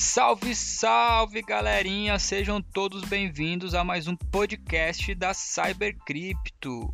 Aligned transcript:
Salve, 0.00 0.54
salve, 0.54 1.42
galerinha! 1.42 2.18
Sejam 2.18 2.62
todos 2.62 3.04
bem-vindos 3.04 3.74
a 3.74 3.84
mais 3.84 4.08
um 4.08 4.16
podcast 4.16 5.14
da 5.14 5.34
Cybercrypto. 5.34 6.90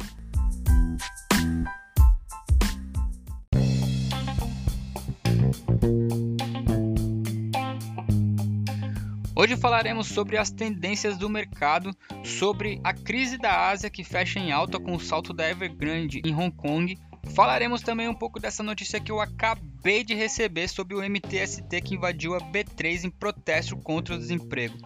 Hoje 9.37 9.57
falaremos 9.57 10.09
sobre 10.09 10.37
as 10.37 10.51
tendências 10.51 11.17
do 11.17 11.31
mercado, 11.31 11.97
sobre 12.25 12.81
a 12.83 12.93
crise 12.93 13.39
da 13.39 13.69
Ásia 13.69 13.89
que 13.89 14.03
fecha 14.03 14.41
em 14.41 14.51
alta 14.51 14.81
com 14.81 14.97
o 14.97 15.01
salto 15.01 15.33
da 15.33 15.49
Evergrande 15.49 16.21
em 16.25 16.35
Hong 16.35 16.51
Kong. 16.51 16.99
Falaremos 17.35 17.83
também 17.83 18.09
um 18.09 18.15
pouco 18.15 18.41
dessa 18.41 18.63
notícia 18.63 19.01
que 19.01 19.13
eu 19.13 19.21
acabei 19.21 20.03
de 20.03 20.15
receber 20.15 20.69
sobre 20.69 20.95
o 20.95 21.03
MTST 21.03 21.81
que 21.83 21.95
invadiu 21.95 22.35
a 22.35 22.41
B3 22.41 23.05
em 23.05 23.11
protesto 23.11 23.77
contra 23.77 24.15
o 24.15 24.19
desemprego. 24.19 24.77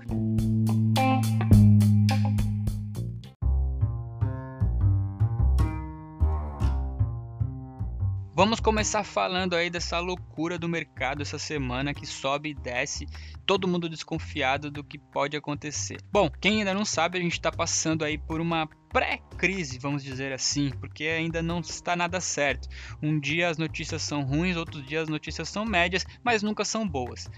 Vamos 8.41 8.59
começar 8.59 9.05
falando 9.05 9.55
aí 9.55 9.69
dessa 9.69 9.99
loucura 9.99 10.59
do 10.59 10.67
mercado 10.67 11.21
essa 11.21 11.39
semana 11.39 11.93
que 11.93 12.07
sobe 12.07 12.49
e 12.49 12.55
desce, 12.55 13.07
todo 13.45 13.69
mundo 13.69 13.87
desconfiado 13.87 14.71
do 14.71 14.83
que 14.83 14.97
pode 14.97 15.37
acontecer. 15.37 15.99
Bom, 16.11 16.31
quem 16.41 16.61
ainda 16.61 16.73
não 16.73 16.87
sabe, 16.87 17.19
a 17.19 17.21
gente 17.21 17.35
está 17.35 17.53
passando 17.53 18.03
aí 18.03 18.17
por 18.17 18.41
uma 18.41 18.67
pré-crise, 18.89 19.79
vamos 19.79 20.03
dizer 20.03 20.33
assim, 20.33 20.71
porque 20.81 21.05
ainda 21.05 21.43
não 21.43 21.61
está 21.61 21.95
nada 21.95 22.19
certo. 22.19 22.67
Um 23.03 23.21
dia 23.21 23.47
as 23.47 23.59
notícias 23.59 24.01
são 24.01 24.23
ruins, 24.23 24.57
outros 24.57 24.87
dias 24.87 25.03
as 25.03 25.09
notícias 25.11 25.47
são 25.51 25.67
médias, 25.67 26.07
mas 26.25 26.43
nunca 26.43 26.65
são 26.65 26.89
boas. 26.89 27.29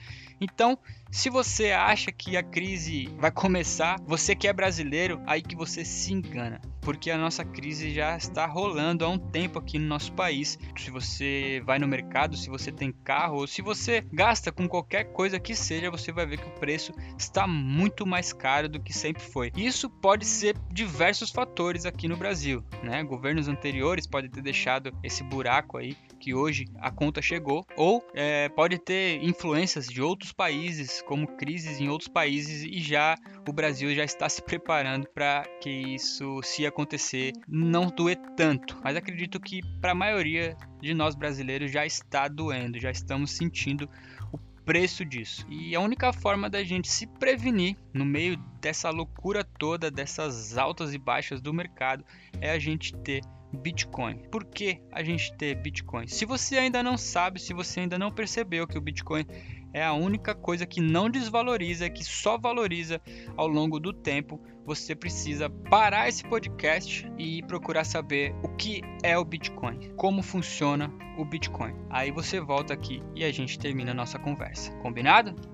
Então, 0.40 0.78
se 1.10 1.28
você 1.28 1.72
acha 1.72 2.12
que 2.12 2.36
a 2.36 2.44
crise 2.44 3.08
vai 3.18 3.32
começar, 3.32 4.00
você 4.06 4.36
que 4.36 4.46
é 4.46 4.52
brasileiro, 4.52 5.20
aí 5.26 5.42
que 5.42 5.56
você 5.56 5.84
se 5.84 6.12
engana 6.12 6.60
porque 6.82 7.10
a 7.10 7.16
nossa 7.16 7.44
crise 7.44 7.94
já 7.94 8.16
está 8.16 8.44
rolando 8.44 9.04
há 9.04 9.08
um 9.08 9.18
tempo 9.18 9.58
aqui 9.58 9.78
no 9.78 9.86
nosso 9.86 10.12
país. 10.12 10.58
Se 10.76 10.90
você 10.90 11.62
vai 11.64 11.78
no 11.78 11.88
mercado, 11.88 12.36
se 12.36 12.50
você 12.50 12.70
tem 12.70 12.92
carro 12.92 13.38
ou 13.38 13.46
se 13.46 13.62
você 13.62 14.04
gasta 14.12 14.52
com 14.52 14.68
qualquer 14.68 15.04
coisa 15.04 15.38
que 15.40 15.54
seja, 15.54 15.90
você 15.90 16.12
vai 16.12 16.26
ver 16.26 16.38
que 16.38 16.48
o 16.48 16.60
preço 16.60 16.92
está 17.16 17.46
muito 17.46 18.04
mais 18.04 18.32
caro 18.32 18.68
do 18.68 18.80
que 18.80 18.92
sempre 18.92 19.22
foi. 19.22 19.52
Isso 19.56 19.88
pode 19.88 20.26
ser 20.26 20.56
diversos 20.70 21.30
fatores 21.30 21.86
aqui 21.86 22.08
no 22.08 22.16
Brasil, 22.16 22.62
né? 22.82 23.02
Governos 23.02 23.48
anteriores 23.48 24.06
podem 24.06 24.28
ter 24.28 24.42
deixado 24.42 24.92
esse 25.02 25.22
buraco 25.22 25.78
aí 25.78 25.96
que 26.22 26.32
hoje 26.32 26.66
a 26.78 26.88
conta 26.88 27.20
chegou, 27.20 27.66
ou 27.76 28.00
é, 28.14 28.48
pode 28.50 28.78
ter 28.78 29.20
influências 29.24 29.88
de 29.88 30.00
outros 30.00 30.32
países, 30.32 31.02
como 31.02 31.26
crises 31.36 31.80
em 31.80 31.88
outros 31.88 32.08
países, 32.08 32.62
e 32.62 32.78
já 32.78 33.16
o 33.48 33.52
Brasil 33.52 33.92
já 33.92 34.04
está 34.04 34.28
se 34.28 34.40
preparando 34.40 35.08
para 35.12 35.42
que 35.60 35.68
isso, 35.68 36.40
se 36.44 36.64
acontecer, 36.64 37.32
não 37.48 37.88
doer 37.88 38.16
tanto. 38.36 38.78
Mas 38.84 38.94
acredito 38.94 39.40
que 39.40 39.60
para 39.80 39.90
a 39.90 39.96
maioria 39.96 40.56
de 40.80 40.94
nós 40.94 41.16
brasileiros 41.16 41.72
já 41.72 41.84
está 41.84 42.28
doendo, 42.28 42.78
já 42.78 42.92
estamos 42.92 43.32
sentindo 43.32 43.90
o 44.32 44.38
preço 44.64 45.04
disso. 45.04 45.44
E 45.50 45.74
a 45.74 45.80
única 45.80 46.12
forma 46.12 46.48
da 46.48 46.62
gente 46.62 46.88
se 46.88 47.04
prevenir 47.18 47.76
no 47.92 48.04
meio 48.04 48.36
dessa 48.60 48.90
loucura 48.90 49.42
toda, 49.42 49.90
dessas 49.90 50.56
altas 50.56 50.94
e 50.94 50.98
baixas 50.98 51.40
do 51.40 51.52
mercado, 51.52 52.04
é 52.40 52.52
a 52.52 52.60
gente 52.60 52.94
ter 52.98 53.22
Bitcoin. 53.52 54.16
Por 54.30 54.44
que 54.44 54.80
a 54.90 55.02
gente 55.02 55.32
ter 55.34 55.54
Bitcoin? 55.54 56.06
Se 56.06 56.24
você 56.24 56.56
ainda 56.56 56.82
não 56.82 56.96
sabe, 56.96 57.40
se 57.40 57.52
você 57.52 57.80
ainda 57.80 57.98
não 57.98 58.10
percebeu 58.10 58.66
que 58.66 58.78
o 58.78 58.80
Bitcoin 58.80 59.26
é 59.72 59.82
a 59.84 59.92
única 59.92 60.34
coisa 60.34 60.66
que 60.66 60.80
não 60.80 61.08
desvaloriza, 61.08 61.88
que 61.88 62.04
só 62.04 62.36
valoriza 62.36 63.00
ao 63.36 63.48
longo 63.48 63.80
do 63.80 63.92
tempo, 63.92 64.40
você 64.64 64.94
precisa 64.94 65.48
parar 65.48 66.08
esse 66.08 66.24
podcast 66.24 67.10
e 67.18 67.42
procurar 67.42 67.84
saber 67.84 68.34
o 68.42 68.48
que 68.56 68.82
é 69.02 69.16
o 69.18 69.24
Bitcoin, 69.24 69.92
como 69.96 70.22
funciona 70.22 70.92
o 71.18 71.24
Bitcoin. 71.24 71.74
Aí 71.90 72.10
você 72.10 72.40
volta 72.40 72.74
aqui 72.74 73.02
e 73.14 73.24
a 73.24 73.32
gente 73.32 73.58
termina 73.58 73.92
a 73.92 73.94
nossa 73.94 74.18
conversa. 74.18 74.72
Combinado? 74.78 75.51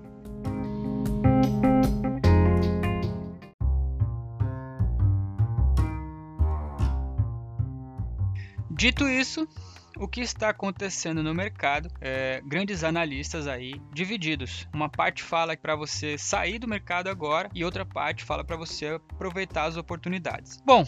Dito 8.79 9.09
isso, 9.09 9.45
o 9.97 10.07
que 10.07 10.21
está 10.21 10.47
acontecendo 10.47 11.21
no 11.21 11.35
mercado, 11.35 11.89
é, 11.99 12.41
grandes 12.45 12.81
analistas 12.81 13.45
aí 13.45 13.73
divididos. 13.93 14.69
Uma 14.73 14.87
parte 14.87 15.21
fala 15.21 15.57
para 15.57 15.75
você 15.75 16.17
sair 16.17 16.59
do 16.59 16.65
mercado 16.65 17.09
agora 17.09 17.49
e 17.53 17.65
outra 17.65 17.85
parte 17.85 18.23
fala 18.23 18.41
para 18.41 18.55
você 18.55 18.87
aproveitar 18.87 19.65
as 19.65 19.75
oportunidades. 19.75 20.61
Bom, 20.65 20.87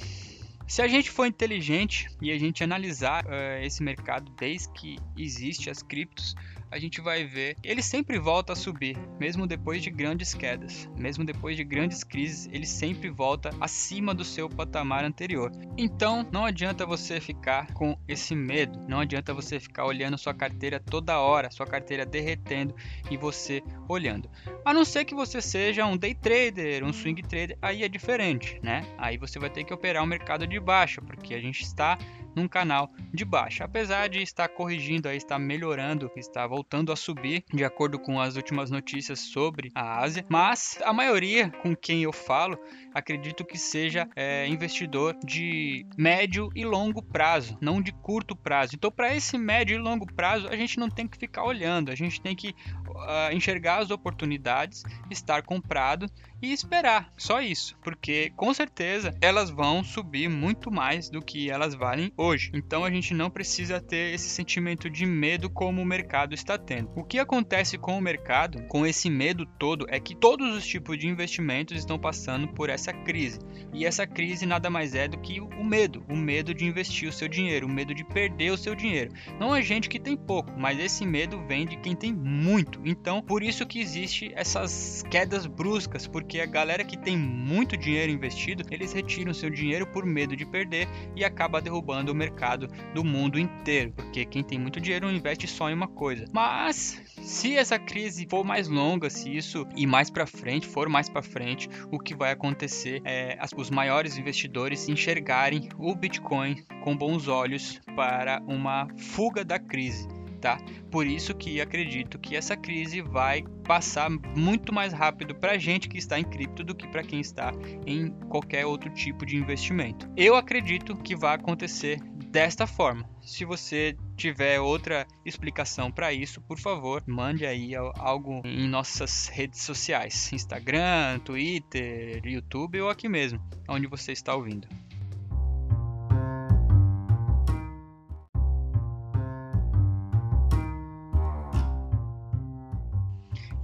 se 0.65 0.81
a 0.81 0.87
gente 0.87 1.11
for 1.11 1.25
inteligente 1.25 2.07
e 2.21 2.31
a 2.31 2.39
gente 2.39 2.63
analisar 2.63 3.25
uh, 3.25 3.61
esse 3.61 3.83
mercado 3.83 4.31
desde 4.37 4.69
que 4.69 4.97
existe 5.17 5.69
as 5.69 5.83
criptos, 5.83 6.33
a 6.71 6.79
gente 6.79 7.01
vai 7.01 7.25
ver 7.25 7.55
ele 7.63 7.83
sempre 7.83 8.17
volta 8.17 8.53
a 8.53 8.55
subir, 8.55 8.97
mesmo 9.19 9.45
depois 9.45 9.83
de 9.83 9.89
grandes 9.89 10.33
quedas, 10.33 10.89
mesmo 10.97 11.23
depois 11.23 11.57
de 11.57 11.63
grandes 11.63 12.03
crises, 12.03 12.49
ele 12.51 12.65
sempre 12.65 13.09
volta 13.09 13.51
acima 13.59 14.13
do 14.13 14.23
seu 14.23 14.49
patamar 14.49 15.03
anterior. 15.03 15.51
Então, 15.77 16.25
não 16.31 16.45
adianta 16.45 16.85
você 16.85 17.19
ficar 17.19 17.73
com 17.73 17.97
esse 18.07 18.33
medo, 18.33 18.79
não 18.87 18.99
adianta 18.99 19.33
você 19.33 19.59
ficar 19.59 19.85
olhando 19.85 20.17
sua 20.17 20.33
carteira 20.33 20.79
toda 20.79 21.19
hora, 21.19 21.51
sua 21.51 21.67
carteira 21.67 22.05
derretendo 22.05 22.75
e 23.09 23.17
você 23.17 23.61
olhando. 23.87 24.29
A 24.63 24.73
não 24.73 24.85
ser 24.85 25.05
que 25.05 25.13
você 25.13 25.41
seja 25.41 25.85
um 25.85 25.97
day 25.97 26.15
trader, 26.15 26.83
um 26.83 26.93
swing 26.93 27.21
trader, 27.21 27.57
aí 27.61 27.83
é 27.83 27.89
diferente, 27.89 28.59
né? 28.63 28.85
Aí 28.97 29.17
você 29.17 29.37
vai 29.37 29.49
ter 29.49 29.63
que 29.63 29.73
operar 29.73 30.03
o 30.03 30.07
mercado 30.07 30.47
de 30.47 30.59
baixa, 30.59 31.01
porque 31.01 31.33
a 31.33 31.41
gente 31.41 31.61
está 31.61 31.97
num 32.35 32.47
canal 32.47 32.91
de 33.13 33.25
baixa. 33.25 33.63
Apesar 33.63 34.07
de 34.09 34.21
estar 34.21 34.47
corrigindo, 34.49 35.07
aí, 35.07 35.17
estar 35.17 35.39
melhorando, 35.39 36.11
está 36.15 36.45
voltando 36.45 36.91
a 36.91 36.95
subir 36.95 37.43
de 37.53 37.63
acordo 37.63 37.99
com 37.99 38.19
as 38.19 38.35
últimas 38.35 38.69
notícias 38.69 39.19
sobre 39.19 39.71
a 39.75 39.99
Ásia, 39.99 40.25
mas 40.29 40.79
a 40.83 40.93
maioria 40.93 41.49
com 41.49 41.75
quem 41.75 42.03
eu 42.03 42.13
falo 42.13 42.57
acredito 42.93 43.45
que 43.45 43.57
seja 43.57 44.07
é, 44.15 44.47
investidor 44.47 45.15
de 45.25 45.85
médio 45.97 46.49
e 46.55 46.65
longo 46.65 47.01
prazo, 47.01 47.57
não 47.61 47.81
de 47.81 47.91
curto 47.91 48.35
prazo. 48.35 48.75
Então, 48.75 48.91
para 48.91 49.15
esse 49.15 49.37
médio 49.37 49.75
e 49.75 49.79
longo 49.79 50.05
prazo, 50.05 50.47
a 50.47 50.55
gente 50.55 50.79
não 50.79 50.89
tem 50.89 51.07
que 51.07 51.17
ficar 51.17 51.43
olhando, 51.43 51.91
a 51.91 51.95
gente 51.95 52.21
tem 52.21 52.35
que 52.35 52.49
uh, 52.49 53.33
enxergar 53.33 53.77
as 53.77 53.91
oportunidades, 53.91 54.83
estar 55.09 55.43
comprado 55.43 56.07
e 56.41 56.51
esperar. 56.51 57.11
Só 57.17 57.41
isso, 57.41 57.77
porque 57.81 58.31
com 58.35 58.53
certeza 58.53 59.15
elas 59.21 59.49
vão 59.49 59.83
subir 59.83 60.27
muito 60.27 60.71
mais 60.71 61.09
do 61.09 61.21
que 61.21 61.49
elas 61.49 61.75
valem 61.75 62.11
hoje. 62.21 62.51
Então 62.53 62.83
a 62.83 62.89
gente 62.89 63.13
não 63.13 63.29
precisa 63.29 63.79
ter 63.79 64.13
esse 64.13 64.29
sentimento 64.29 64.89
de 64.89 65.05
medo 65.05 65.49
como 65.49 65.81
o 65.81 65.85
mercado 65.85 66.33
está 66.33 66.57
tendo. 66.57 66.89
O 66.95 67.03
que 67.03 67.19
acontece 67.19 67.77
com 67.77 67.97
o 67.97 68.01
mercado, 68.01 68.63
com 68.67 68.85
esse 68.85 69.09
medo 69.09 69.45
todo, 69.45 69.85
é 69.89 69.99
que 69.99 70.15
todos 70.15 70.55
os 70.55 70.65
tipos 70.65 70.97
de 70.97 71.07
investimentos 71.07 71.77
estão 71.77 71.99
passando 71.99 72.47
por 72.47 72.69
essa 72.69 72.91
crise. 72.91 73.39
E 73.73 73.85
essa 73.85 74.07
crise 74.07 74.45
nada 74.45 74.69
mais 74.69 74.95
é 74.95 75.07
do 75.07 75.19
que 75.19 75.39
o 75.39 75.63
medo, 75.63 76.03
o 76.09 76.15
medo 76.15 76.53
de 76.53 76.65
investir 76.65 77.07
o 77.07 77.13
seu 77.13 77.27
dinheiro, 77.27 77.67
o 77.67 77.71
medo 77.71 77.93
de 77.93 78.03
perder 78.03 78.51
o 78.51 78.57
seu 78.57 78.73
dinheiro. 78.73 79.11
Não 79.39 79.55
é 79.55 79.61
gente 79.61 79.89
que 79.89 79.99
tem 79.99 80.17
pouco, 80.17 80.51
mas 80.57 80.79
esse 80.79 81.05
medo 81.05 81.45
vem 81.45 81.65
de 81.65 81.77
quem 81.77 81.95
tem 81.95 82.11
muito. 82.11 82.81
Então, 82.83 83.21
por 83.21 83.43
isso 83.43 83.65
que 83.65 83.79
existe 83.79 84.31
essas 84.35 85.03
quedas 85.09 85.45
bruscas, 85.45 86.07
porque 86.07 86.31
porque 86.31 86.39
a 86.39 86.45
galera 86.45 86.85
que 86.85 86.95
tem 86.95 87.17
muito 87.17 87.75
dinheiro 87.75 88.09
investido, 88.09 88.63
eles 88.71 88.93
retiram 88.93 89.33
seu 89.33 89.49
dinheiro 89.49 89.85
por 89.85 90.05
medo 90.05 90.33
de 90.33 90.45
perder 90.45 90.87
e 91.13 91.25
acaba 91.25 91.59
derrubando 91.59 92.10
o 92.11 92.15
mercado 92.15 92.67
do 92.93 93.03
mundo 93.03 93.39
inteiro, 93.39 93.91
porque 93.91 94.25
quem 94.25 94.43
tem 94.43 94.59
muito 94.59 94.79
dinheiro 94.79 95.07
não 95.07 95.13
investe 95.13 95.47
só 95.47 95.69
em 95.69 95.73
uma 95.73 95.87
coisa. 95.87 96.25
Mas 96.31 97.01
se 97.21 97.55
essa 97.55 97.77
crise 97.77 98.27
for 98.29 98.43
mais 98.43 98.67
longa, 98.67 99.09
se 99.09 99.35
isso 99.35 99.67
ir 99.75 99.87
mais 99.87 100.09
para 100.09 100.25
frente, 100.25 100.67
for 100.67 100.89
mais 100.89 101.09
para 101.09 101.21
frente, 101.21 101.69
o 101.91 101.99
que 101.99 102.15
vai 102.15 102.31
acontecer 102.31 103.01
é 103.05 103.37
os 103.55 103.69
maiores 103.69 104.17
investidores 104.17 104.87
enxergarem 104.87 105.69
o 105.77 105.93
Bitcoin 105.95 106.63
com 106.83 106.95
bons 106.95 107.27
olhos 107.27 107.79
para 107.95 108.41
uma 108.47 108.87
fuga 108.97 109.43
da 109.43 109.59
crise 109.59 110.07
tá? 110.41 110.59
Por 110.89 111.05
isso 111.05 111.33
que 111.35 111.61
acredito 111.61 112.19
que 112.19 112.35
essa 112.35 112.57
crise 112.57 113.01
vai 113.01 113.43
passar 113.65 114.09
muito 114.09 114.73
mais 114.73 114.91
rápido 114.91 115.35
para 115.35 115.57
gente 115.57 115.87
que 115.87 115.97
está 115.97 116.19
em 116.19 116.23
cripto 116.23 116.63
do 116.63 116.75
que 116.75 116.87
para 116.87 117.03
quem 117.03 117.21
está 117.21 117.53
em 117.85 118.09
qualquer 118.27 118.65
outro 118.65 118.89
tipo 118.89 119.25
de 119.25 119.37
investimento. 119.37 120.09
Eu 120.17 120.35
acredito 120.35 120.97
que 120.97 121.15
vai 121.15 121.35
acontecer 121.35 122.01
desta 122.31 122.65
forma. 122.65 123.07
Se 123.21 123.45
você 123.45 123.95
tiver 124.15 124.59
outra 124.59 125.05
explicação 125.25 125.91
para 125.91 126.11
isso, 126.11 126.41
por 126.41 126.57
favor, 126.57 127.03
mande 127.05 127.45
aí 127.45 127.75
algo 127.75 128.41
em 128.45 128.67
nossas 128.67 129.27
redes 129.27 129.61
sociais, 129.61 130.31
Instagram, 130.33 131.19
Twitter, 131.19 132.21
YouTube 132.25 132.81
ou 132.81 132.89
aqui 132.89 133.07
mesmo, 133.07 133.39
onde 133.67 133.85
você 133.85 134.11
está 134.11 134.33
ouvindo. 134.33 134.67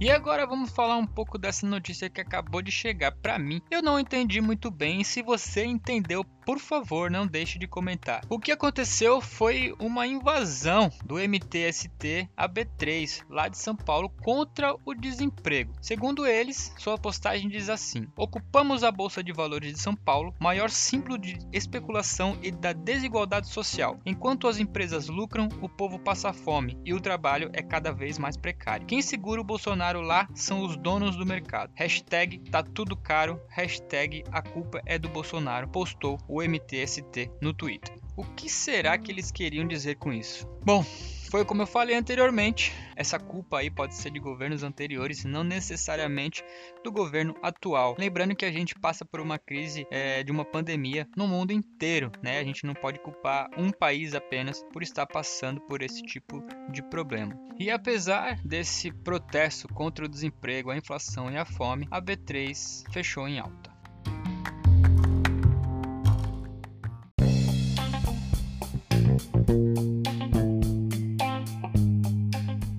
E 0.00 0.12
agora 0.12 0.46
vamos 0.46 0.70
falar 0.70 0.96
um 0.96 1.06
pouco 1.06 1.36
dessa 1.36 1.66
notícia 1.66 2.08
que 2.08 2.20
acabou 2.20 2.62
de 2.62 2.70
chegar 2.70 3.10
para 3.10 3.36
mim. 3.36 3.60
Eu 3.68 3.82
não 3.82 3.98
entendi 3.98 4.40
muito 4.40 4.70
bem 4.70 5.02
se 5.02 5.22
você 5.22 5.64
entendeu, 5.64 6.24
por 6.48 6.58
favor, 6.58 7.10
não 7.10 7.26
deixe 7.26 7.58
de 7.58 7.66
comentar. 7.66 8.22
O 8.26 8.38
que 8.38 8.50
aconteceu 8.50 9.20
foi 9.20 9.74
uma 9.78 10.06
invasão 10.06 10.90
do 11.04 11.16
MTST 11.16 12.26
AB3 12.34 13.22
lá 13.28 13.48
de 13.48 13.58
São 13.58 13.76
Paulo 13.76 14.08
contra 14.22 14.74
o 14.82 14.94
desemprego. 14.94 15.74
Segundo 15.82 16.26
eles, 16.26 16.72
sua 16.78 16.96
postagem 16.96 17.50
diz 17.50 17.68
assim: 17.68 18.06
"Ocupamos 18.16 18.82
a 18.82 18.90
bolsa 18.90 19.22
de 19.22 19.30
valores 19.30 19.74
de 19.74 19.78
São 19.78 19.94
Paulo, 19.94 20.34
maior 20.40 20.70
símbolo 20.70 21.18
de 21.18 21.38
especulação 21.52 22.38
e 22.42 22.50
da 22.50 22.72
desigualdade 22.72 23.48
social. 23.48 24.00
Enquanto 24.06 24.48
as 24.48 24.58
empresas 24.58 25.06
lucram, 25.06 25.50
o 25.60 25.68
povo 25.68 25.98
passa 25.98 26.32
fome 26.32 26.78
e 26.82 26.94
o 26.94 27.00
trabalho 27.00 27.50
é 27.52 27.60
cada 27.60 27.92
vez 27.92 28.18
mais 28.18 28.38
precário. 28.38 28.86
Quem 28.86 29.02
segura 29.02 29.42
o 29.42 29.44
Bolsonaro 29.44 30.00
lá 30.00 30.26
são 30.34 30.62
os 30.62 30.78
donos 30.78 31.14
do 31.14 31.26
mercado. 31.26 31.72
Hashtag 31.74 32.38
tá 32.50 32.62
tudo 32.62 32.96
caro, 32.96 33.38
hashtag 33.50 34.24
a 34.32 34.40
culpa 34.40 34.80
é 34.86 34.98
do 34.98 35.10
Bolsonaro, 35.10 35.68
postou 35.68 36.16
o 36.26 36.37
MTST 36.42 37.30
no 37.40 37.52
Twitter. 37.52 37.96
O 38.16 38.24
que 38.24 38.48
será 38.48 38.98
que 38.98 39.12
eles 39.12 39.30
queriam 39.30 39.66
dizer 39.66 39.96
com 39.96 40.12
isso? 40.12 40.46
Bom, 40.64 40.84
foi 41.30 41.44
como 41.44 41.60
eu 41.60 41.66
falei 41.66 41.94
anteriormente, 41.94 42.72
essa 42.96 43.18
culpa 43.18 43.58
aí 43.58 43.70
pode 43.70 43.94
ser 43.94 44.10
de 44.10 44.18
governos 44.18 44.62
anteriores, 44.62 45.24
não 45.24 45.44
necessariamente 45.44 46.42
do 46.82 46.90
governo 46.90 47.34
atual. 47.42 47.94
Lembrando 47.98 48.34
que 48.34 48.46
a 48.46 48.50
gente 48.50 48.74
passa 48.74 49.04
por 49.04 49.20
uma 49.20 49.38
crise 49.38 49.86
é, 49.90 50.22
de 50.22 50.32
uma 50.32 50.44
pandemia 50.44 51.06
no 51.14 51.28
mundo 51.28 51.52
inteiro, 51.52 52.10
né? 52.22 52.38
A 52.38 52.44
gente 52.44 52.64
não 52.64 52.72
pode 52.72 52.98
culpar 53.00 53.50
um 53.58 53.70
país 53.70 54.14
apenas 54.14 54.64
por 54.72 54.82
estar 54.82 55.06
passando 55.06 55.60
por 55.60 55.82
esse 55.82 56.02
tipo 56.02 56.42
de 56.72 56.82
problema. 56.82 57.38
E 57.58 57.70
apesar 57.70 58.40
desse 58.42 58.90
protesto 58.90 59.68
contra 59.68 60.06
o 60.06 60.08
desemprego, 60.08 60.70
a 60.70 60.76
inflação 60.78 61.30
e 61.30 61.36
a 61.36 61.44
fome, 61.44 61.86
a 61.90 62.00
B3 62.00 62.84
fechou 62.90 63.28
em 63.28 63.38
alta. 63.38 63.67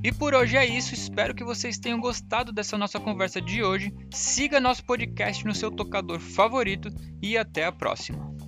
E 0.09 0.11
por 0.11 0.33
hoje 0.33 0.57
é 0.57 0.65
isso, 0.65 0.95
espero 0.95 1.35
que 1.35 1.43
vocês 1.43 1.77
tenham 1.77 1.99
gostado 1.99 2.51
dessa 2.51 2.75
nossa 2.75 2.99
conversa 2.99 3.39
de 3.39 3.63
hoje. 3.63 3.93
Siga 4.11 4.59
nosso 4.59 4.83
podcast 4.83 5.45
no 5.45 5.53
seu 5.53 5.69
tocador 5.69 6.19
favorito 6.19 6.89
e 7.21 7.37
até 7.37 7.65
a 7.65 7.71
próxima. 7.71 8.38